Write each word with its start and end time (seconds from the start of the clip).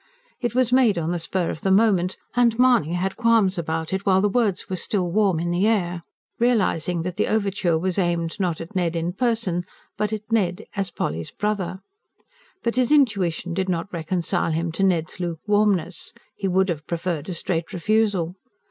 It 0.39 0.55
was 0.55 0.73
made 0.73 0.97
on 0.97 1.11
the 1.11 1.19
spur 1.19 1.51
of 1.51 1.61
the 1.61 1.69
moment, 1.69 2.17
and 2.35 2.57
Mahony 2.57 2.93
had 2.93 3.15
qualms 3.15 3.59
about 3.59 3.93
it 3.93 4.03
while 4.03 4.23
his 4.23 4.31
words 4.33 4.67
were 4.67 4.75
still 4.75 5.11
warm 5.11 5.39
on 5.39 5.51
the 5.51 5.67
air, 5.67 6.01
realizing 6.39 7.03
that 7.03 7.17
the 7.17 7.27
overture 7.27 7.77
was 7.77 7.99
aimed, 7.99 8.39
not 8.39 8.59
at 8.59 8.75
Ned 8.75 8.95
in 8.95 9.13
person, 9.13 9.63
but 9.99 10.11
at 10.11 10.23
Ned 10.31 10.65
as 10.75 10.89
Polly's 10.89 11.29
brother. 11.29 11.81
But 12.63 12.77
his 12.77 12.91
intuition 12.91 13.53
did 13.53 13.69
not 13.69 13.93
reconcile 13.93 14.53
him 14.53 14.71
to 14.71 14.81
Ned's 14.83 15.19
luke 15.19 15.41
warmness; 15.45 16.15
he 16.35 16.47
would 16.47 16.69
have 16.69 16.87
preferred 16.87 17.29
a 17.29 17.35
straight 17.35 17.71
refusal. 17.71 18.33